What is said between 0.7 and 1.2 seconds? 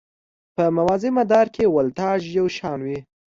موازي